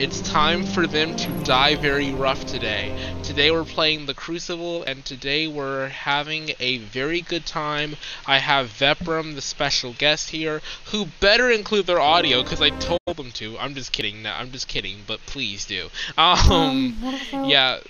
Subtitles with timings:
[0.00, 2.96] It's time for them to die very rough today.
[3.22, 7.96] Today we're playing the Crucible, and today we're having a very good time.
[8.26, 13.14] I have Veprim, the special guest here, who better include their audio because I told
[13.14, 13.58] them to.
[13.58, 14.22] I'm just kidding.
[14.22, 15.90] No, I'm just kidding, but please do.
[16.16, 16.96] Um,
[17.32, 17.80] yeah.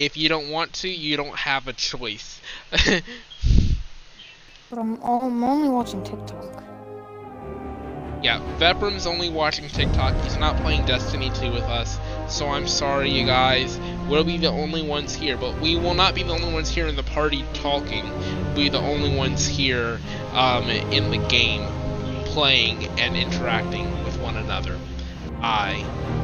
[0.00, 2.40] If you don't want to, you don't have a choice.
[2.72, 3.04] but
[4.72, 6.77] I'm, I'm only watching TikTok.
[8.20, 10.14] Yeah, Veprim's only watching TikTok.
[10.24, 12.00] He's not playing Destiny 2 with us.
[12.28, 13.78] So I'm sorry, you guys.
[14.08, 16.88] We'll be the only ones here, but we will not be the only ones here
[16.88, 18.08] in the party talking.
[18.44, 20.00] We'll be the only ones here
[20.32, 21.64] um, in the game
[22.24, 24.76] playing and interacting with one another.
[25.40, 25.74] I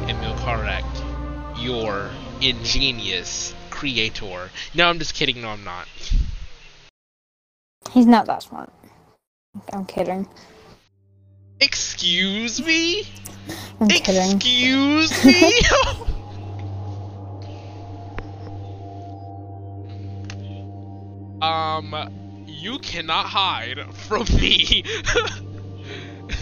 [0.09, 2.09] am Milcorrect, your
[2.41, 4.49] ingenious creator.
[4.73, 5.41] No, I'm just kidding.
[5.41, 5.87] No, I'm not.
[7.91, 8.69] He's not that smart.
[9.71, 10.27] I'm kidding.
[11.59, 13.03] Excuse me?
[13.79, 14.35] I'm kidding.
[14.35, 15.53] Excuse me?
[21.41, 24.83] um, you cannot hide from me.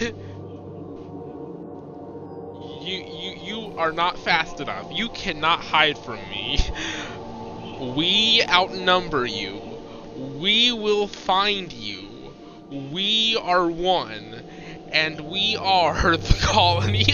[0.00, 0.14] you,
[2.82, 4.90] you, you are not fast enough.
[4.92, 6.58] You cannot hide from me.
[7.96, 9.60] We outnumber you.
[10.40, 12.08] We will find you.
[12.90, 14.42] We are one
[14.94, 17.04] and we are the colony.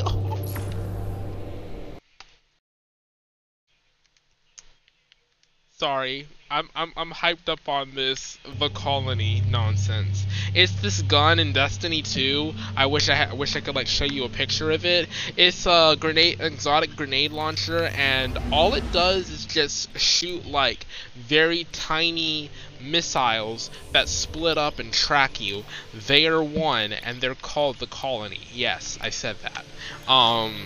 [5.71, 10.27] Sorry, I'm I'm I'm hyped up on this the colony nonsense.
[10.53, 12.53] It's this gun in Destiny 2.
[12.77, 15.09] I wish I ha- wish I could like show you a picture of it.
[15.37, 21.69] It's a grenade exotic grenade launcher and all it does is just shoot like very
[21.71, 25.63] tiny missiles that split up and track you.
[25.95, 28.41] They are one and they're called the colony.
[28.53, 29.65] Yes, I said that.
[30.11, 30.57] Um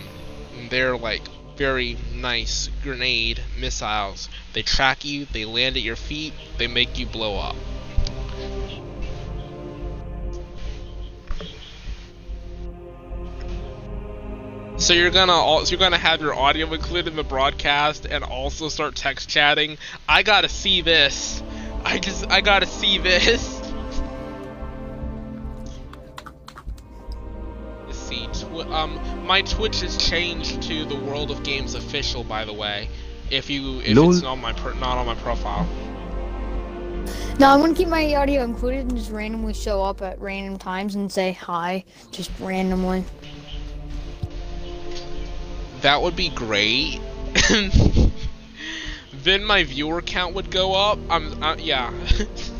[0.69, 1.21] they're like
[1.55, 4.29] very nice grenade missiles.
[4.53, 7.55] They track you, they land at your feet, they make you blow up.
[14.77, 18.67] So you're gonna also you're gonna have your audio included in the broadcast and also
[18.67, 19.77] start text chatting.
[20.07, 21.41] I gotta see this.
[21.85, 23.64] I just I gotta see this.
[28.21, 28.43] Let's.
[28.43, 32.89] Tw um, my Twitch has changed to the World of Games official, by the way.
[33.31, 34.11] If you if Lol.
[34.11, 35.67] it's not on my not on my profile.
[37.39, 40.57] No, I want to keep my audio included and just randomly show up at random
[40.57, 43.03] times and say hi, just randomly
[45.85, 46.99] that would be great.
[49.13, 50.97] then my viewer count would go up.
[51.11, 51.93] I'm, uh, yeah.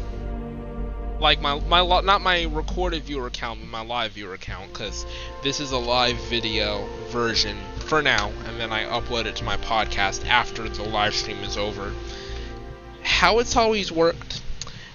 [1.19, 5.05] like my my not my recorded viewer account, but my live viewer account, because
[5.43, 9.57] this is a live video version for now, and then I upload it to my
[9.57, 11.93] podcast after the live stream is over.
[13.03, 14.41] How it's always worked,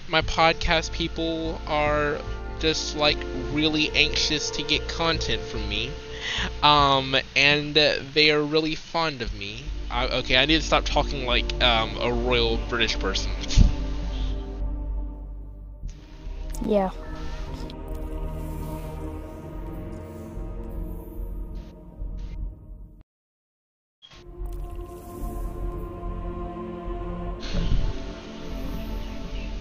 [0.08, 2.18] my podcast people are
[2.58, 3.18] just like
[3.52, 5.90] really anxious to get content from me
[6.62, 9.64] um, and they are really fond of me.
[9.90, 13.32] I, okay, I need to stop talking like um, a royal British person.
[16.66, 16.90] Yeah.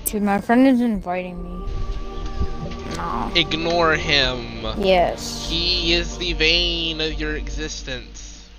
[0.06, 1.66] Dude, my friend is inviting me.
[2.96, 3.32] No.
[3.36, 4.66] Ignore him.
[4.80, 5.48] Yes.
[5.48, 8.50] He is the vein of your existence.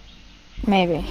[0.67, 1.05] Maybe.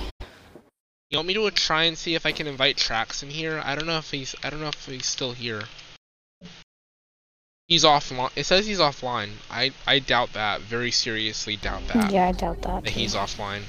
[1.10, 3.62] You want me to try and see if I can invite Trax in here?
[3.66, 5.64] I don't know if he's I don't know if he's still here.
[7.70, 8.32] He's offline.
[8.36, 9.30] It says he's offline.
[9.52, 10.62] I I doubt that.
[10.62, 12.12] Very seriously doubt that.
[12.12, 12.84] Yeah, I doubt that.
[12.84, 13.62] That he's offline.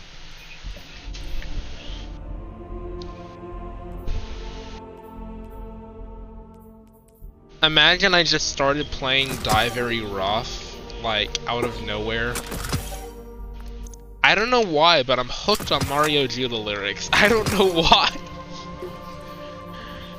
[7.63, 12.33] Imagine I just started playing Die Very Rough, like, out of nowhere.
[14.25, 17.11] I don't know why, but I'm hooked on Mario Judah lyrics.
[17.13, 18.17] I don't know why.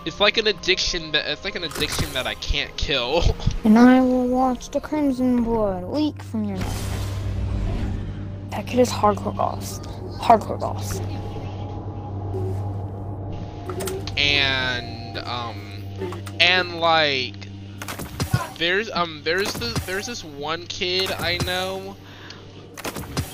[0.04, 3.24] It's like an addiction that it's like an addiction that I can't kill.
[3.64, 6.76] And I will watch the crimson blood leak from your neck.
[8.50, 9.80] That kid is hardcore boss.
[10.20, 11.00] Hardcore boss.
[14.18, 15.84] And um
[16.40, 17.48] and like
[18.58, 21.96] there's um there's this there's this one kid I know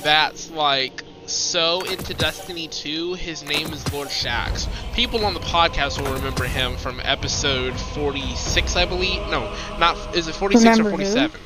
[0.04, 4.68] that's like so into Destiny 2, his name is Lord Shaxx.
[4.94, 9.22] People on the podcast will remember him from episode 46, I believe.
[9.30, 11.40] No, not is it 46 remember or 47?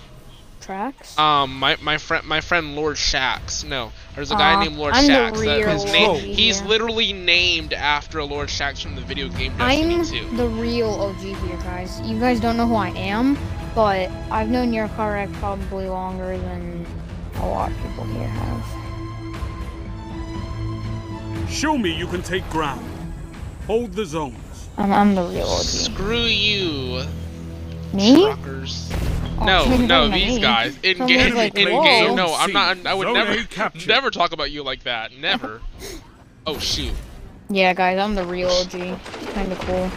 [0.62, 1.18] tracks?
[1.18, 3.66] Um, my my friend my friend Lord Shax.
[3.66, 5.72] No, there's a guy named Lord I'm Shax.
[5.72, 6.16] his name.
[6.16, 10.38] He's literally named after Lord Shaxx from the video game Destiny I'm 2.
[10.38, 12.00] the real OG here, guys.
[12.02, 13.38] You guys don't know who I am,
[13.76, 16.86] but I've known your correct probably longer than
[17.36, 18.91] a lot of people here have.
[21.52, 22.86] Show me you can take ground.
[23.68, 24.70] Hold the zones.
[24.78, 25.64] I'm, I'm the real OG.
[25.64, 27.04] Screw you,
[27.94, 28.24] Me?
[28.24, 28.90] truckers.
[29.40, 30.42] Oh, No, no, these me.
[30.42, 30.78] guys.
[30.82, 32.16] In Someone's game, like, in "Whoa." game.
[32.16, 32.86] No, I'm not.
[32.86, 35.12] I would Zone never, never talk about you like that.
[35.18, 35.62] Never.
[36.48, 36.94] Oh shoot.
[37.52, 38.72] Yeah, guys, I'm the real OG.
[38.72, 39.92] Kinda cool.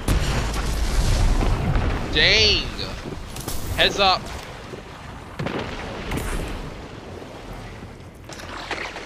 [2.13, 2.67] Dang.
[3.77, 4.21] Heads up.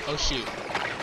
[0.08, 0.44] Oh shoot.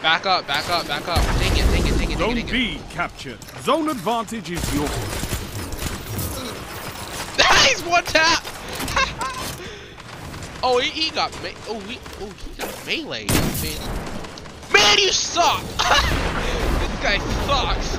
[0.05, 1.17] Back up, back up, back up.
[1.39, 2.35] Dang it, dang it, dang it, Zone.
[2.35, 3.39] B captured.
[3.63, 4.91] Zone advantage is yours.
[7.67, 8.43] He's one tap.
[10.61, 11.55] oh, he, he got me.
[11.67, 13.25] Oh, he, oh, he got melee.
[13.25, 15.61] Man, man, you suck.
[15.63, 17.17] this guy
[17.47, 17.95] sucks.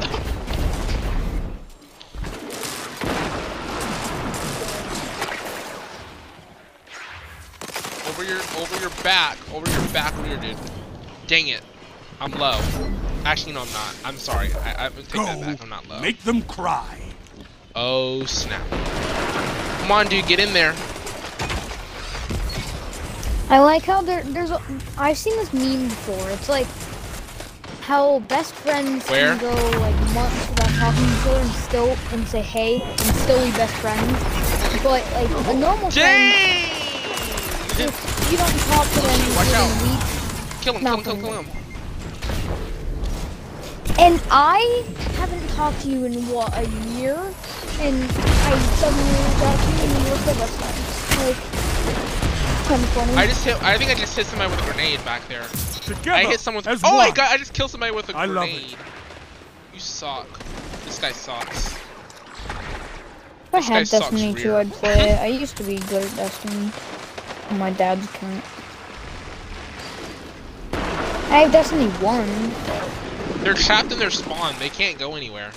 [8.08, 10.56] over your, over your back, over your back rear, dude.
[11.26, 11.62] Dang it,
[12.20, 12.58] I'm low.
[13.24, 13.96] Actually, no, I'm not.
[14.04, 14.52] I'm sorry.
[14.54, 15.62] I, I take that back.
[15.62, 16.00] I'm not low.
[16.00, 16.98] Make them cry.
[17.74, 18.66] Oh snap!
[19.80, 20.74] Come on, dude, get in there.
[23.48, 24.60] I like how there, there's a,
[24.98, 26.30] I've seen this meme before.
[26.30, 26.66] It's like
[27.82, 29.36] how best friends Where?
[29.36, 32.98] can go like months without talking to each other and still and say hey and
[33.22, 34.82] still be best friends.
[34.82, 36.34] But like a normal friend,
[37.78, 39.82] if you don't talk to them Watch within out.
[39.82, 41.46] weeks, Kill him, kill him, kill him, kill him.
[43.98, 44.84] And I
[45.16, 46.66] haven't talked to you in what a
[46.98, 47.16] year,
[47.80, 50.86] and I suddenly reach out to you and we're still best friends.
[51.26, 51.36] Like,
[52.68, 53.12] kind of funny.
[53.14, 53.62] I just hit.
[53.62, 55.44] I think I just hit somebody with a grenade back there.
[55.86, 56.68] Together I hit someone with.
[56.68, 57.28] as Oh my god!
[57.32, 58.72] I just killed somebody with a I love grenade.
[58.72, 58.78] it.
[59.74, 60.26] You suck.
[60.84, 61.74] This guy sucks.
[61.74, 64.56] If I This had Destiny 2.
[64.56, 65.18] I'd play it.
[65.20, 66.70] I used to be good at Destiny
[67.50, 68.44] on my dad's account.
[71.28, 73.05] I have Destiny 1.
[73.46, 74.56] They're trapped in their spawn.
[74.58, 75.52] They can't go anywhere.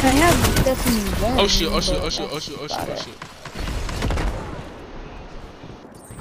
[0.00, 1.38] I have Destiny 1.
[1.38, 1.70] Oh shoot!
[1.70, 1.98] Oh shoot!
[2.00, 2.30] Oh shoot!
[2.32, 2.58] Oh shoot!
[2.58, 2.88] Oh shoot!
[2.88, 3.14] Oh shoot!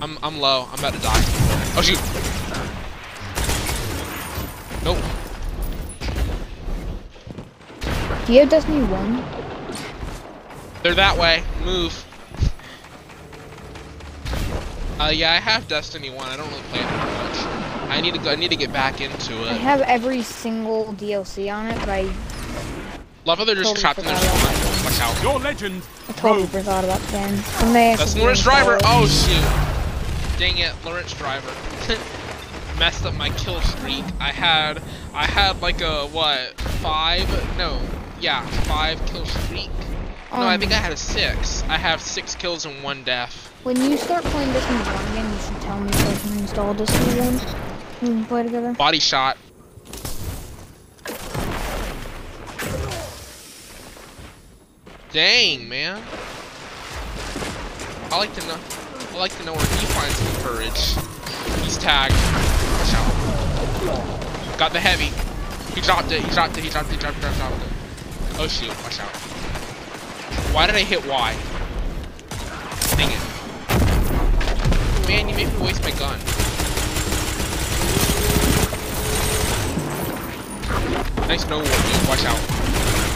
[0.02, 0.68] I'm I'm low.
[0.74, 1.24] I'm about to die.
[1.78, 2.02] Oh shoot!
[4.84, 4.98] Nope.
[8.28, 9.24] Do you have Destiny 1?
[10.84, 11.44] They're that way.
[11.64, 12.06] Move.
[15.00, 16.28] Uh, yeah, I have Destiny 1.
[16.28, 17.61] I don't really play it that much.
[17.92, 19.50] I need to go, I need to get back into it.
[19.52, 22.02] I have every single DLC on it, but I,
[23.24, 24.86] Love how they're just Totally trapped in their forgot spawn.
[24.86, 25.22] Watch out.
[25.24, 25.84] Your legend.
[26.10, 26.50] I totally Rogue.
[26.52, 27.36] forgot about the game.
[27.98, 28.80] That's Lawrence Driver.
[28.84, 30.40] Oh shoot.
[30.40, 31.52] Dang it, Lawrence Driver.
[32.80, 34.04] Messed up my kill streak.
[34.20, 34.82] I had
[35.14, 37.28] I had like a what five?
[37.60, 37.80] No,
[38.20, 39.70] yeah, five kill streak.
[40.34, 41.62] No, I think I Um, had a six.
[41.70, 43.52] I have six kills and one death.
[43.64, 46.74] When you start playing Destiny 1 again, you should tell me so I can install
[46.74, 47.34] Destiny 1.
[47.34, 47.71] We
[48.02, 48.74] can play together.
[48.74, 49.38] Body shot.
[55.12, 56.02] Dang, man.
[58.12, 58.58] I like to know.
[59.12, 60.96] I like to know where he finds the courage.
[61.64, 62.14] He's tagged.
[62.14, 64.58] Watch out.
[64.58, 65.12] Got the heavy.
[65.76, 66.22] He dropped it.
[66.22, 66.64] He dropped it.
[66.64, 66.94] He dropped it.
[66.94, 67.22] He dropped it.
[67.22, 67.38] Dropped it.
[67.38, 68.40] Dropped it.
[68.40, 68.70] Oh shoot!
[68.84, 69.16] Watch out.
[70.54, 71.36] Why did I hit Y?
[72.98, 73.22] Dang it.
[75.08, 76.41] Man, you made me waste my gun.
[81.28, 82.08] Nice no war, dude.
[82.10, 82.40] Watch out.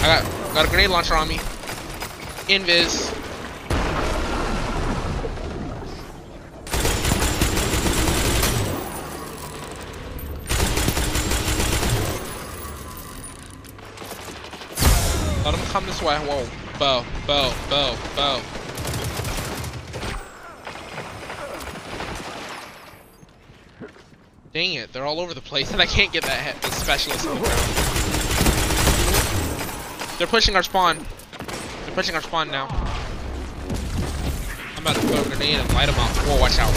[0.03, 1.35] I got got a grenade launcher on me.
[2.47, 3.11] Invis.
[15.43, 16.15] Let him come this way.
[16.17, 16.47] Whoa.
[16.79, 18.54] Bow, bow, bow, bow.
[24.55, 27.27] Dang it, they're all over the place, and I can't get that hit, the specialist
[27.27, 27.59] on the ground.
[30.17, 31.05] They're pushing our spawn.
[31.83, 32.67] They're pushing our spawn now.
[34.77, 36.09] I'm about to throw a grenade and light them up.
[36.23, 36.71] Whoa, watch out.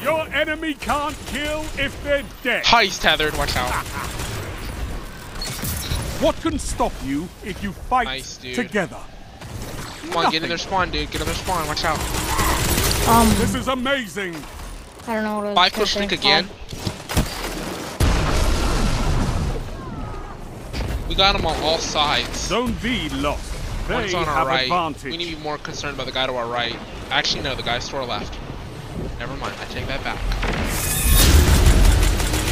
[0.00, 2.64] Your enemy can't kill if they're dead.
[2.64, 4.14] He's tethered, watch out.
[6.20, 8.54] What can stop you if you fight Nice, dude.
[8.56, 8.98] together?
[10.10, 11.10] Come on, get in their spawn, dude.
[11.10, 11.98] Get in their spawn, watch out.
[13.08, 14.34] Um, This is amazing.
[15.06, 15.54] I don't know what it was.
[15.54, 16.48] Five push link again.
[21.08, 22.36] We got him on all sides.
[22.38, 23.54] Zone B lost.
[23.88, 24.62] They One's on our have right.
[24.64, 25.04] advantage.
[25.04, 26.76] We need to be more concerned about the guy to our right.
[27.10, 28.36] Actually, no, the guy's to our left.
[29.18, 30.18] Never mind, I take that back.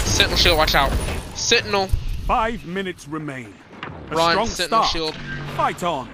[0.06, 0.90] Sentinel shield, watch out.
[1.34, 1.90] Sentinel,
[2.26, 3.54] Five minutes remain.
[4.10, 4.92] A run, strong Sentinel start.
[4.92, 5.14] shield.
[5.54, 6.08] Fight on.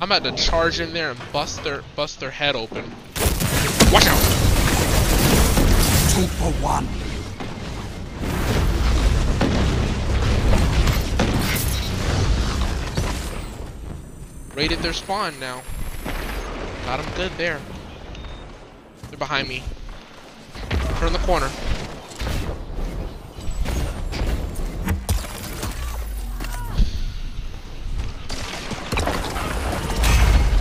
[0.00, 2.84] I'm about to charge in there and bust their bust their head open.
[3.92, 4.22] Watch out!
[6.12, 6.86] Two for one.
[14.54, 15.62] Raided their spawn now.
[16.84, 17.60] Got them good there.
[19.10, 19.64] They're behind me.
[21.02, 21.50] Turn the corner.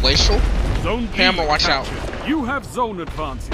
[0.01, 0.39] Glacial?
[0.81, 1.87] Zone Hammer, watch out.
[2.27, 3.53] You have zone advantage.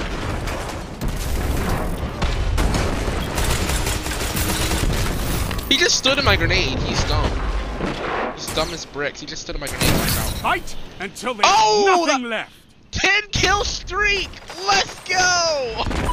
[5.70, 6.79] He just stood in my grenade.
[6.79, 7.29] He's dumb.
[8.34, 9.20] He's dumb as bricks.
[9.20, 9.91] He just stood in my grenade.
[9.91, 10.34] Watch out.
[10.39, 12.53] Fight until there's Oh, nothing left.
[12.91, 14.29] 10 kill streak!
[14.65, 16.07] Let's go!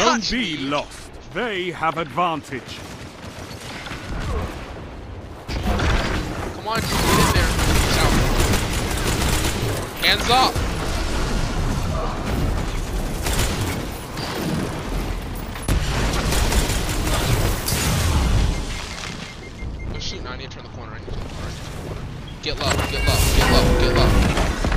[0.00, 0.62] You can't Zone touch B me!
[0.70, 1.10] lost.
[1.34, 2.78] They have advantage.
[6.54, 7.50] Come on, just get in there.
[8.00, 8.14] Out.
[10.00, 10.54] Hands up!
[19.92, 20.92] Oh shoot, no, I need to turn the corner.
[20.92, 21.44] I need to turn the corner.
[21.44, 22.06] I need to turn the corner.
[22.40, 24.08] Get low, get low, get low, get low.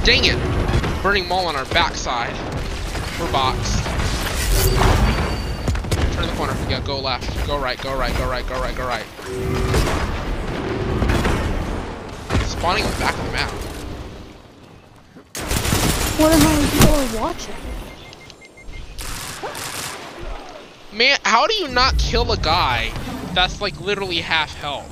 [0.03, 0.38] Dang it!
[1.01, 2.36] Burning Maul on our backside.
[3.22, 3.73] We're boxed.
[6.74, 7.46] Yeah, go left.
[7.46, 9.06] Go right, go right, go right, go right, go right.
[12.48, 13.51] Spawning in the back of the map.
[16.18, 17.53] What the hell are people watching?
[20.98, 22.92] Man, how do you not kill a guy
[23.36, 24.89] that's like literally half health?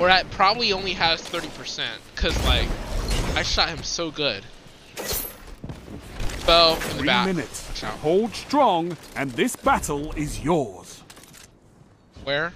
[0.00, 1.86] Or that probably only has 30%.
[2.16, 2.68] Cause like,
[3.36, 4.42] I shot him so good.
[6.46, 7.26] Bow in the Three back.
[7.26, 7.82] minutes.
[8.02, 11.02] Hold strong, and this battle is yours.
[12.22, 12.52] Where?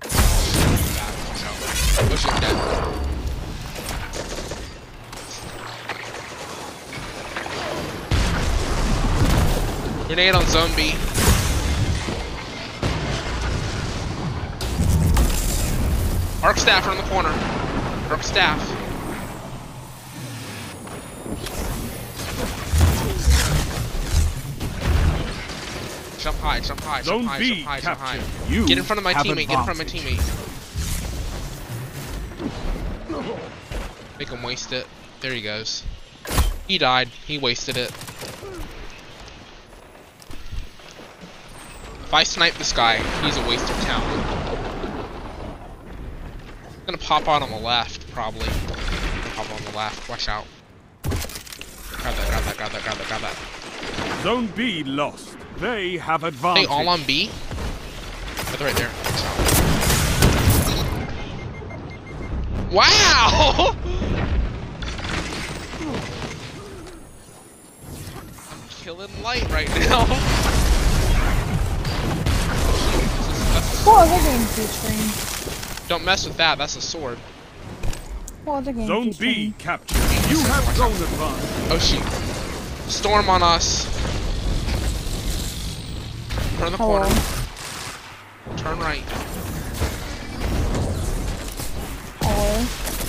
[0.00, 0.10] Back.
[0.10, 2.18] Watch out.
[2.18, 2.94] Shit, I'm dead.
[10.06, 10.94] Grenade on zombie.
[16.42, 17.30] Arc staff on the corner.
[18.10, 18.83] Arc staff.
[26.24, 28.18] Jump high, jump high, jump Zone high, B jump high, jump high.
[28.48, 30.22] You Get in front of my have teammate, get in front of my teammate.
[34.18, 34.86] Make him waste it.
[35.20, 35.82] There he goes.
[36.66, 37.08] He died.
[37.08, 37.90] He wasted it.
[42.00, 44.26] If I snipe this guy, he's a waste of talent.
[46.86, 48.48] gonna pop out on the left, probably.
[49.36, 50.08] Pop on the left.
[50.08, 50.46] Watch out.
[51.02, 54.22] Grab that, grab that, grab that, grab that, grab that.
[54.22, 55.36] Zone B lost.
[55.58, 57.30] They have They all on B?
[57.30, 58.90] Oh, they're right there.
[62.72, 63.76] Wow!
[68.50, 70.04] I'm killing light right now.
[73.84, 75.88] What other game featuring?
[75.88, 77.18] Don't mess with that, that's a sword.
[78.44, 79.96] What other game Zone B captured.
[80.28, 81.70] You have zone advantage.
[81.70, 82.90] Oh shoot.
[82.90, 84.03] Storm on us.
[86.58, 87.00] Turn the Hello.
[87.02, 87.14] corner.
[88.56, 89.02] Turn right.
[92.20, 92.64] Hello.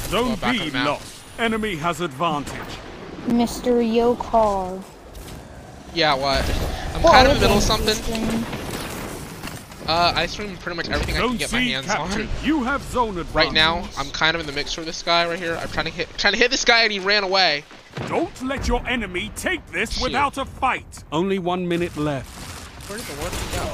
[0.09, 1.23] Zone Well, back B on lost.
[1.39, 2.53] Enemy has advantage.
[3.27, 3.81] Mr.
[3.83, 4.81] Yokar.
[5.93, 6.43] Yeah, what?
[6.95, 7.95] I'm What kind of in the middle of something.
[9.87, 12.21] Uh, I stream pretty much everything I can Zone get my hands captured.
[12.23, 12.29] on.
[12.43, 13.35] You have zone advantage.
[13.35, 15.55] Right now, I'm kind of in the mix for this guy right here.
[15.61, 17.63] I'm trying to hit, trying to hit this guy, and he ran away.
[18.07, 20.03] Don't let your enemy take this Shit.
[20.03, 21.03] without a fight.
[21.11, 22.44] Only one minute left.
[22.87, 23.65] Where did the where go?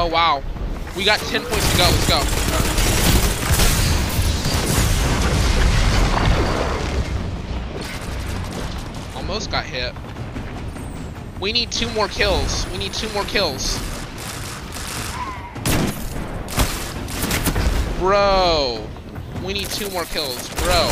[0.00, 0.42] Oh wow,
[0.96, 1.84] we got 10 points to go.
[1.84, 2.16] Let's go.
[9.18, 9.92] Almost got hit.
[11.40, 12.66] We need two more kills.
[12.70, 13.78] We need two more kills.
[17.98, 18.88] Bro,
[19.44, 20.88] we need two more kills, bro.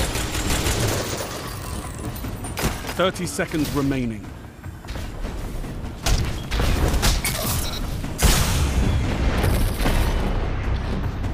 [2.96, 4.31] 30 seconds remaining.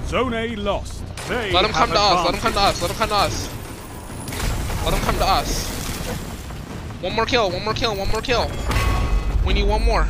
[0.08, 1.02] Zone A lost.
[1.28, 2.24] They Let him come to us.
[2.24, 2.80] Let him come to us.
[2.80, 3.48] Let him come to us.
[4.84, 5.68] Let him come to us.
[7.02, 7.50] One more kill.
[7.50, 7.94] One more kill.
[7.94, 8.50] One more kill.
[9.46, 10.04] We need one more.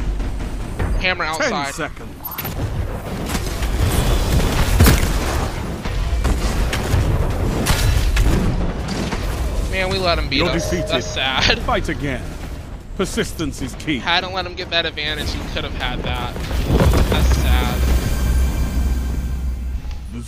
[1.00, 1.64] Hammer outside.
[1.64, 2.14] Ten seconds.
[9.72, 10.70] Man, we let him beat You're us.
[10.70, 10.88] defeated.
[10.88, 11.58] That's sad.
[11.62, 12.22] Fight again.
[12.96, 13.98] Persistence is key.
[13.98, 16.87] Hadn't let him get that advantage, he could have had that.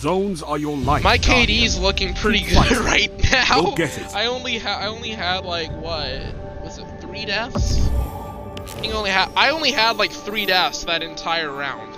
[0.01, 1.03] Zones are your life.
[1.03, 1.65] My Guardian.
[1.65, 3.61] KD's looking pretty good right now.
[3.61, 4.15] You'll get it.
[4.15, 6.21] I only ha I only had like what
[6.63, 7.87] was it three deaths?
[7.87, 11.95] I I only had I only had like three deaths that entire round.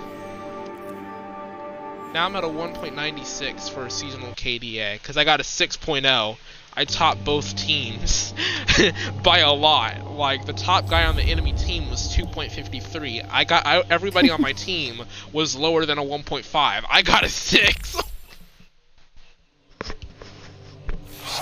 [2.12, 6.36] Now I'm at a 1.96 for a seasonal KDA because I got a 6.0.
[6.76, 8.34] I topped both teams
[9.24, 10.12] by a lot.
[10.12, 13.28] Like the top guy on the enemy team was 2.53.
[13.28, 15.02] I got I, everybody on my team
[15.32, 16.84] was lower than a 1.5.
[16.88, 17.96] I got a six.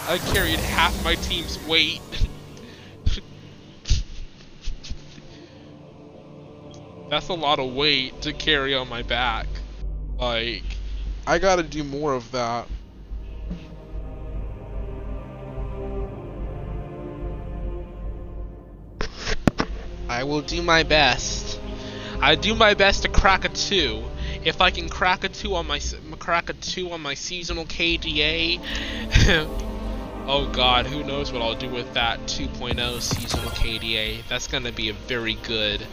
[0.09, 2.01] I carried half my team's weight.
[7.11, 9.47] That's a lot of weight to carry on my back.
[10.19, 10.63] Like,
[11.27, 12.67] I gotta do more of that.
[20.13, 21.59] I will do my best.
[22.21, 24.05] I do my best to crack a two.
[24.45, 25.81] If I can crack a two on my
[26.19, 28.61] crack a two on my seasonal KDA,
[30.27, 34.29] oh god, who knows what I'll do with that 2.0 seasonal KDA.
[34.29, 35.87] That's gonna be a very good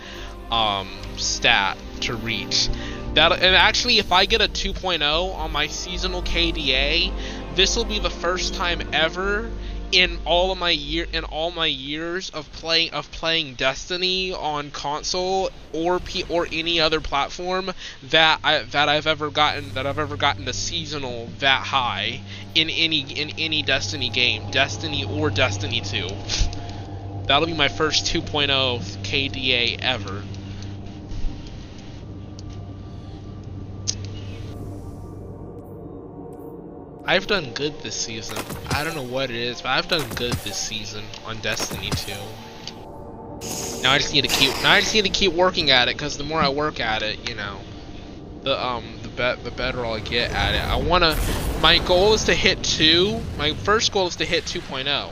[0.51, 2.67] um, stat to reach.
[3.13, 7.13] That and actually, if I get a 2.0 on my seasonal KDA,
[7.55, 9.49] this will be the first time ever
[9.91, 14.71] in all of my year in all my years of playing of playing Destiny on
[14.71, 17.71] console or P or any other platform
[18.03, 22.21] that I that I've ever gotten that I've ever gotten a seasonal that high
[22.55, 26.09] in any in any Destiny game, Destiny or Destiny 2.
[27.25, 28.47] That'll be my first 2.0
[29.03, 30.23] KDA ever.
[37.05, 38.37] I've done good this season.
[38.69, 42.11] I don't know what it is, but I've done good this season on Destiny 2.
[43.81, 44.51] Now I just need to keep.
[44.61, 47.01] Now I just need to keep working at it, because the more I work at
[47.01, 47.59] it, you know,
[48.43, 50.61] the um the bet the better I'll get at it.
[50.61, 51.17] I wanna.
[51.61, 53.21] My goal is to hit two.
[53.37, 55.11] My first goal is to hit 2.0,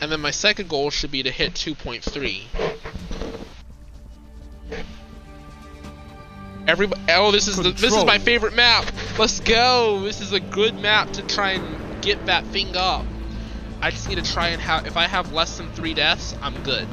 [0.00, 2.42] and then my second goal should be to hit 2.3.
[6.66, 8.86] Everybody, oh, this is the, this is my favorite map.
[9.18, 10.00] Let's go.
[10.00, 13.04] This is a good map to try and get that thing up.
[13.82, 14.86] I just need to try and have.
[14.86, 16.88] If I have less than three deaths, I'm good.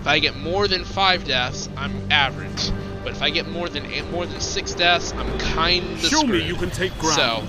[0.00, 2.70] If I get more than five deaths, I'm average.
[3.02, 6.18] But if I get more than eight, more than six deaths, I'm kind of Show
[6.18, 6.30] screwed.
[6.30, 7.16] me you can take ground.
[7.16, 7.48] So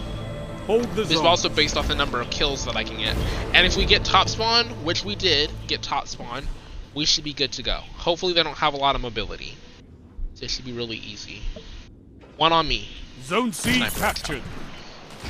[0.65, 3.17] Hold the this is also based off the number of kills that I can get.
[3.54, 6.48] And if we get top spawn, which we did get top spawn,
[6.93, 7.82] we should be good to go.
[7.98, 9.56] Hopefully they don't have a lot of mobility.
[10.39, 11.41] This should be really easy.
[12.38, 12.88] One on me.
[13.23, 13.99] Zone C Sniper.
[13.99, 14.41] captured.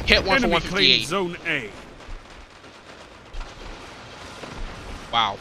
[0.06, 1.08] Hit one Enemy for claims 158.
[1.08, 1.70] Zone A.
[5.12, 5.38] Wow.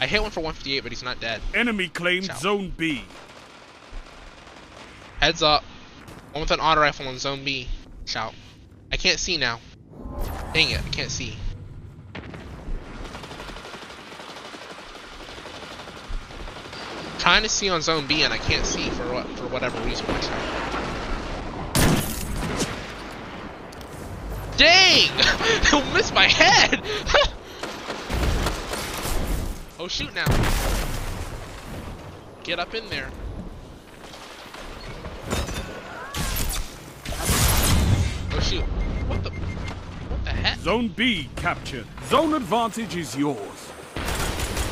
[0.00, 1.40] I hit one for 158, but he's not dead.
[1.54, 2.36] Enemy claims Ciao.
[2.36, 3.04] Zone B.
[5.20, 5.64] Heads up.
[6.32, 7.68] One with an auto rifle on zone B.
[8.04, 8.34] Shout.
[8.92, 9.60] I can't see now.
[10.52, 11.36] Dang it, I can't see.
[17.28, 20.06] Trying to see on zone B and I can't see for what for whatever reason.
[24.56, 25.10] Dang!
[25.12, 26.82] I missed my head!
[29.78, 30.24] oh shoot now.
[32.44, 33.10] Get up in there.
[38.32, 38.62] Oh shoot.
[39.06, 40.58] What the what the heck?
[40.60, 41.84] Zone B captured.
[42.06, 43.70] Zone advantage is yours.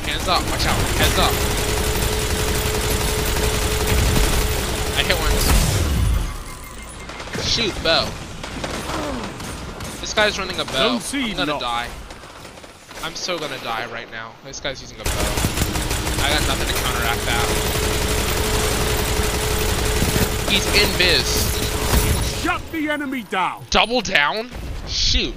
[0.07, 0.79] Hands up, watch out.
[0.97, 1.56] Heads up.
[7.57, 8.05] Shoot, bow.
[10.03, 11.01] This guy's running a bow.
[11.11, 11.63] I'm gonna locked.
[11.63, 11.89] die.
[13.03, 14.33] I'm so gonna die right now.
[14.45, 15.11] This guy's using a bow.
[15.11, 17.47] I got nothing to counteract that.
[20.51, 22.43] He's in biz.
[22.43, 23.65] Shut the enemy down.
[23.71, 24.51] Double down?
[24.87, 25.35] Shoot.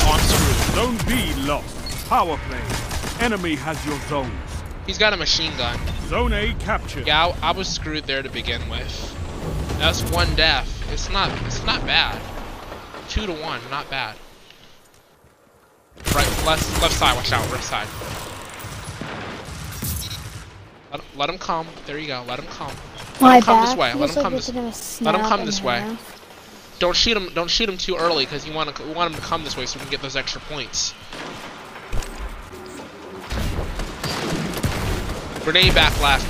[0.00, 0.56] Oh, I'm screwed.
[0.74, 2.08] Zone B lost.
[2.08, 2.62] Power play.
[3.22, 4.32] Enemy has your zones.
[4.86, 5.78] He's got a machine gun.
[6.06, 7.06] Zone A captured.
[7.06, 9.18] Yeah, I, I was screwed there to begin with.
[9.78, 10.81] That's one death.
[10.92, 11.30] It's not.
[11.46, 12.20] It's not bad.
[13.08, 14.14] Two to one, not bad.
[16.14, 17.16] Right, left, left side.
[17.16, 17.88] Watch out, right side.
[20.90, 21.66] Let, let him come.
[21.86, 22.22] There you go.
[22.28, 22.72] Let him come.
[23.22, 25.96] My him come this way, let him like come this- let him come this way.
[26.78, 27.32] Don't shoot him.
[27.32, 29.64] Don't shoot him too early because you want to want him to come this way
[29.64, 30.92] so we can get those extra points.
[35.44, 36.26] Grenade back left.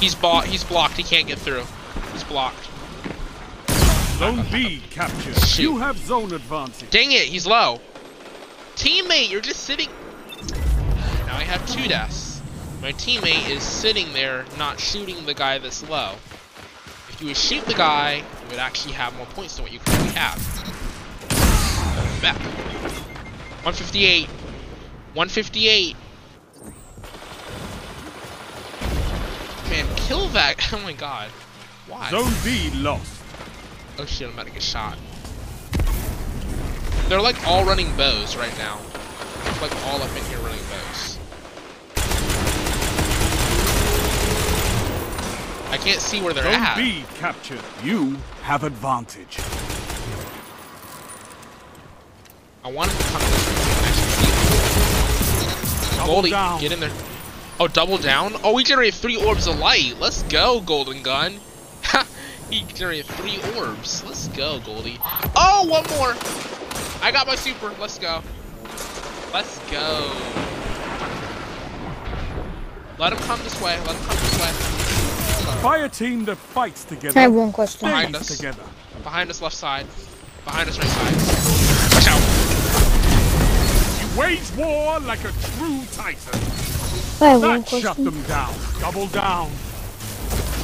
[0.00, 0.46] He's bought.
[0.46, 0.96] He's blocked.
[0.96, 1.64] He can't get through.
[2.12, 2.68] He's blocked.
[4.18, 5.36] Zone B captured.
[5.44, 5.62] Shoot.
[5.62, 6.90] You have zone advantage.
[6.90, 7.80] Dang it, he's low.
[8.74, 9.88] Teammate, you're just sitting.
[11.24, 12.42] Now I have two deaths.
[12.82, 16.14] My teammate is sitting there not shooting the guy that's low.
[17.10, 19.78] If you would shoot the guy, you would actually have more points than what you
[19.78, 20.38] currently have.
[22.20, 22.40] Back.
[23.62, 24.26] 158.
[24.26, 25.96] 158.
[29.70, 30.56] Man, kill that.
[30.72, 31.28] Oh my god.
[31.86, 32.10] Why?
[32.10, 33.17] Zone B lost.
[34.00, 34.96] Oh shit, I'm about to get shot.
[37.08, 38.78] They're like all running bows right now.
[39.60, 41.18] Like all up in here running bows.
[45.70, 46.76] I can't see where they're Zone at.
[46.76, 47.58] be captured.
[47.82, 49.38] You have advantage.
[52.62, 54.10] I want him to come this way so I can actually
[55.40, 55.46] see
[55.90, 55.96] him.
[55.98, 56.60] Double Goldie, down.
[56.60, 56.92] get in there.
[57.58, 58.34] Oh, double down?
[58.44, 59.96] Oh, we generate three orbs of light.
[59.98, 61.40] Let's go, Golden Gun.
[62.48, 62.90] Ha!
[62.90, 64.04] he three orbs.
[64.04, 64.98] Let's go, Goldie.
[65.36, 66.14] Oh, one more.
[67.02, 67.72] I got my super.
[67.80, 68.22] Let's go.
[69.32, 70.12] Let's go.
[72.98, 73.78] Let him come this way.
[73.80, 74.52] Let him come this way.
[75.62, 77.18] Fire team that fights together.
[77.18, 77.88] I have one question.
[77.88, 78.26] Behind us.
[78.36, 78.62] together.
[79.02, 79.86] Behind us, left side.
[80.44, 81.14] Behind us, right side.
[81.94, 82.22] Watch out.
[84.00, 86.40] You wage war like a true Titan.
[87.20, 88.54] I have one That shut them down.
[88.80, 89.50] Double down.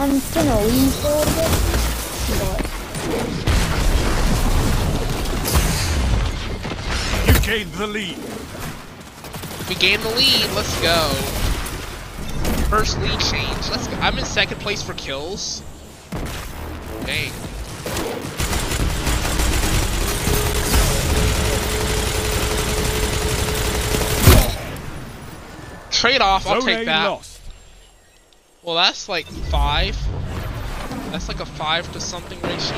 [0.00, 1.74] I'm gonna leave for a little bit.
[7.26, 8.18] You gained the lead.
[9.68, 10.50] We gained the lead.
[10.54, 11.11] Let's go.
[12.68, 13.70] First lead change.
[13.70, 13.96] Let's go.
[14.00, 15.62] I'm in second place for kills.
[17.07, 17.30] Dang.
[25.90, 26.46] Trade off.
[26.46, 27.34] I'll take A that.
[28.64, 29.96] Well, that's like five.
[31.12, 32.77] That's like a five to something ratio.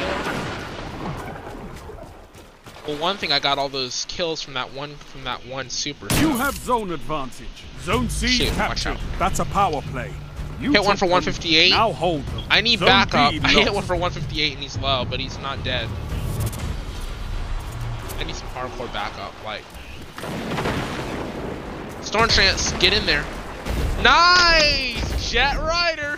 [2.87, 6.13] Well, one thing I got all those kills from that one from that one super.
[6.17, 7.65] You have zone advantage.
[7.83, 8.99] Zone C Shoot, captured.
[9.21, 10.13] That's a power play.
[10.61, 11.13] You Hit one for them.
[11.13, 11.71] 158.
[11.71, 12.45] Now hold them.
[12.51, 13.35] I need Zone backup.
[13.45, 15.89] I hit one for 158 and he's low, but he's not dead.
[18.19, 19.63] I need some hardcore backup, like.
[22.01, 23.25] Stormtrance, get in there.
[24.03, 24.96] Nice!
[25.27, 26.17] Jet Rider!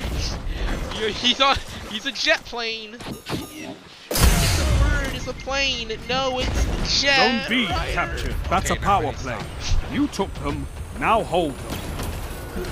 [0.99, 1.57] You- He's on.
[1.91, 2.95] He's a jet plane.
[2.95, 5.15] It's a bird.
[5.15, 5.93] It's a plane.
[6.09, 7.17] No, it's a jet.
[7.17, 7.93] Zone B Rider.
[7.93, 8.35] captured.
[8.51, 9.37] That's Okay, a power play.
[9.39, 9.45] stop.
[9.93, 10.67] You took them.
[10.99, 12.67] Now hold them.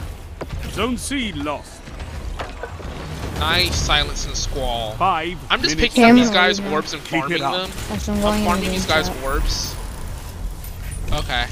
[0.73, 1.81] Zone C lost.
[3.39, 4.93] Nice silence and squall.
[4.97, 5.39] Five.
[5.51, 7.71] I'm just picking up these guys' warps and Keep farming them.
[7.91, 9.75] I'm I'm farming these guys' warps.
[11.13, 11.47] Okay.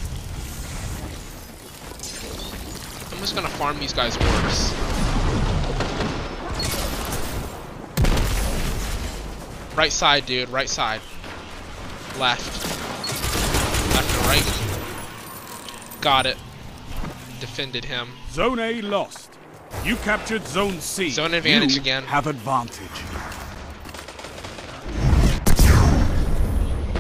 [3.24, 4.74] Just gonna farm these guys' worse.
[9.74, 10.50] Right side, dude.
[10.50, 11.00] Right side.
[12.18, 12.44] Left.
[13.94, 14.44] Left and right.
[16.02, 16.36] Got it.
[17.40, 18.08] Defended him.
[18.30, 19.30] Zone A lost.
[19.86, 21.08] You captured Zone C.
[21.08, 22.02] Zone advantage You again.
[22.02, 22.76] Have advantage.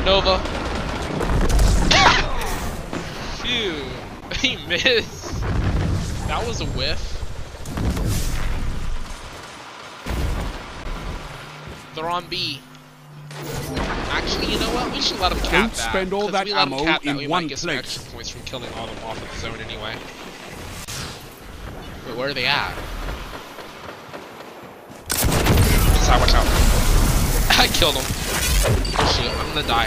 [0.06, 0.38] Nova.
[3.42, 3.74] Phew.
[4.40, 5.23] He missed.
[6.34, 6.98] That was a whiff.
[11.94, 12.60] They're on B.
[14.10, 14.90] Actually, you know what?
[14.92, 15.90] We should let them cap Don't that.
[15.90, 17.78] spend all that we let 'em ammo that, in we one might get some place.
[17.78, 19.94] extra points from killing all them off of the zone anyway.
[22.08, 22.74] Wait, where are they at?
[26.02, 26.46] Side, watch out.
[27.62, 28.02] I killed him.
[28.98, 29.86] Oh shit, I'm gonna die.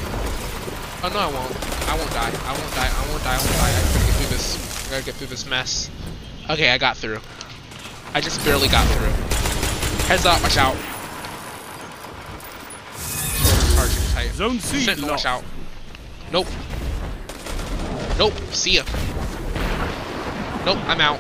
[1.04, 1.90] Oh no, I won't.
[1.90, 2.32] I won't die.
[2.32, 2.88] I won't die.
[2.88, 3.36] I won't die.
[3.36, 3.68] I won't die.
[3.68, 4.88] I gotta get through this.
[4.88, 5.90] I gotta get through this mess.
[6.50, 7.20] Okay, I got through.
[8.14, 9.12] I just barely got through.
[10.08, 10.78] Heads up, watch out.
[14.38, 15.44] Zone C Sentinel, watch out.
[16.32, 16.46] Nope.
[18.20, 18.34] Nope.
[18.52, 18.84] See ya.
[20.64, 21.20] Nope, I'm out.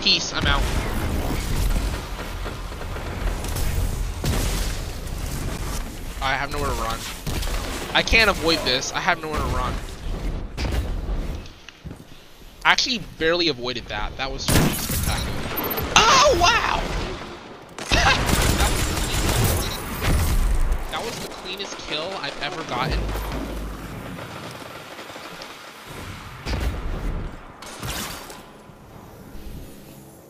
[0.00, 0.62] Peace, I'm out.
[6.20, 6.98] I have nowhere to run.
[7.94, 8.92] I can't avoid this.
[8.92, 9.72] I have nowhere to run.
[12.64, 14.16] I actually barely avoided that.
[14.18, 15.40] That was pretty spectacular.
[15.96, 16.82] Oh, wow!
[17.88, 18.06] that,
[19.56, 19.66] was
[20.90, 23.00] that was the cleanest kill I've ever gotten.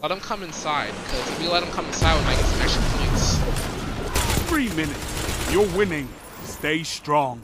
[0.03, 2.63] Let him come inside, because if we let him come inside, we might get some
[2.63, 3.39] extra points.
[4.49, 5.53] Three minutes.
[5.53, 6.09] You're winning.
[6.45, 7.43] Stay strong.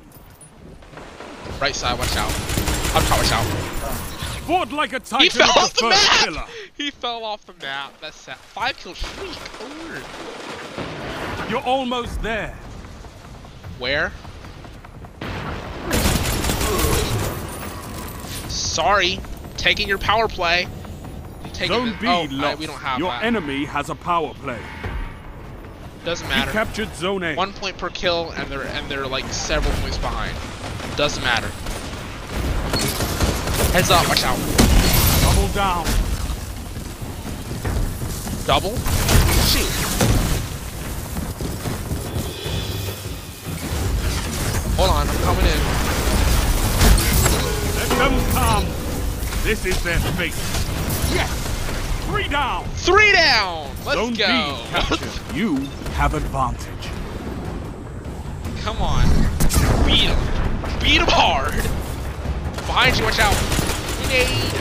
[1.60, 2.30] Right side, watch out.
[2.94, 3.65] Up top, watch out.
[4.46, 6.24] Fought like a He fell off the the map!
[6.24, 6.44] killer.
[6.76, 7.94] He fell off the map.
[8.00, 8.36] That's sad.
[8.36, 9.36] Five kill streak.
[9.62, 10.02] Over.
[11.50, 12.54] You're almost there.
[13.78, 14.12] Where?
[18.48, 19.18] Sorry.
[19.56, 20.68] Taking your power play.
[21.54, 22.44] Zone B oh, lost.
[22.44, 23.24] I- we don't have Your that.
[23.24, 24.58] enemy has a power play.
[26.04, 26.52] Doesn't You matter.
[26.52, 27.34] captured Zone A.
[27.34, 30.36] One point per kill, and they're and they're like several points behind.
[30.96, 31.50] Doesn't matter.
[33.76, 34.38] Heads up, watch out.
[35.20, 35.84] Double down.
[38.46, 38.74] Double.
[39.44, 39.68] Shoot.
[44.76, 45.60] Hold on, I'm coming in.
[47.76, 48.64] Let them come.
[49.44, 50.32] This is their fate.
[51.12, 51.30] Yes.
[52.06, 52.64] Three down.
[52.76, 53.68] Three down.
[53.84, 54.58] Let's Zone go.
[55.34, 55.56] B you
[55.96, 56.88] have advantage.
[58.62, 59.06] Come on.
[59.84, 60.18] Beat him.
[60.80, 61.52] Beat him hard.
[62.66, 63.65] Behind you, watch out.
[64.06, 64.52] Grenade.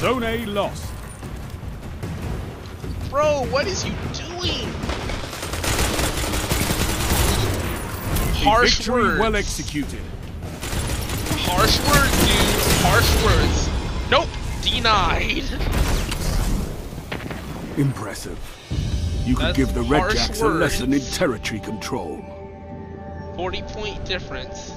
[0.00, 0.90] Zone A lost.
[3.10, 4.66] Bro, what is you doing?
[8.30, 9.20] A Harsh victory words.
[9.20, 10.00] well executed.
[11.40, 12.62] Harsh words, dude.
[12.82, 14.10] Harsh words.
[14.10, 14.28] Nope.
[14.62, 15.44] Denied.
[17.78, 18.38] Impressive.
[19.26, 22.24] You could That's give the Red harsh Jacks a lesson in territory control.
[23.36, 24.72] 40 point difference.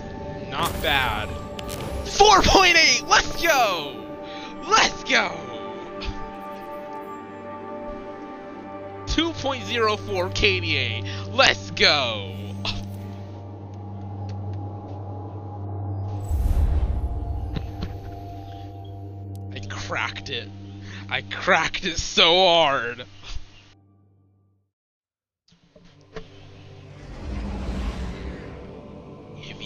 [0.50, 1.30] Not bad.
[1.68, 3.08] 4.8!
[3.08, 4.06] Let's go!
[4.68, 5.48] Let's go!
[9.08, 11.34] 2.04 KDA.
[11.34, 12.34] Let's go!
[19.54, 20.50] I cracked it.
[21.10, 23.06] I cracked it so hard.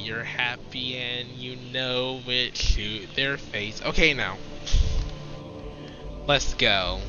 [0.02, 3.82] You're happy and you know it, shoot their face.
[3.84, 4.38] Okay, now.
[6.28, 7.00] Let's go.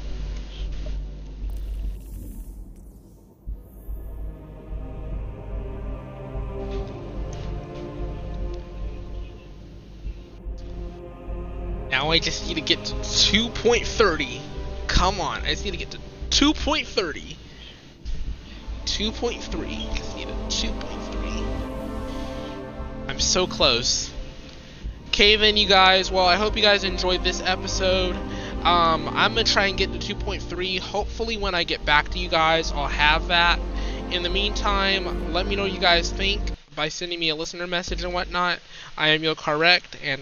[11.91, 14.41] Now I just need to get to 2.30.
[14.87, 15.99] Come on, I just need to get to
[16.31, 17.37] 2.30.
[18.87, 19.95] 2.3.
[19.95, 21.02] Just need a 2.3.
[23.23, 24.11] So close.
[25.13, 26.11] Cave in, you guys.
[26.11, 28.17] Well, I hope you guys enjoyed this episode.
[28.65, 30.79] Um, I'm gonna try and get to 2.3.
[30.79, 33.59] Hopefully, when I get back to you guys, I'll have that.
[34.11, 36.43] In the meantime, let me know what you guys think
[36.75, 38.59] by sending me a listener message and whatnot.
[38.99, 40.22] I am Yo Correct, and